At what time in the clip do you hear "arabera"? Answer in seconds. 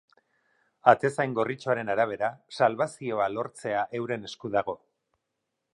1.95-2.31